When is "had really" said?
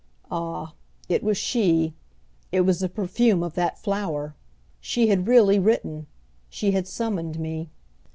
5.09-5.59